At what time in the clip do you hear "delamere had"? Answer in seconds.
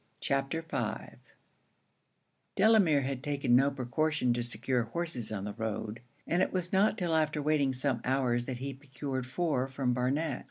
2.55-3.21